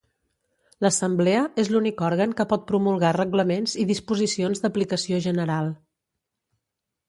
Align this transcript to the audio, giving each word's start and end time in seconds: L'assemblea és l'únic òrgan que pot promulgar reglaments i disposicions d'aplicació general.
L'assemblea 0.85 1.43
és 1.63 1.69
l'únic 1.73 2.01
òrgan 2.07 2.33
que 2.41 2.47
pot 2.55 2.65
promulgar 2.73 3.13
reglaments 3.19 3.77
i 3.85 3.87
disposicions 3.93 4.65
d'aplicació 4.65 5.23
general. 5.31 5.73